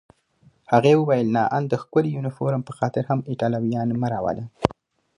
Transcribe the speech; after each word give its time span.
هغې 0.71 0.93
وویل: 0.97 1.27
نه، 1.35 1.43
آن 1.55 1.63
د 1.71 1.73
ښکلي 1.81 2.09
یونیفورم 2.15 2.61
په 2.65 2.71
خاطر 2.77 3.03
هم 3.09 3.19
ایټالویان 3.31 3.87
مه 4.01 4.07
راوله. 4.13 4.43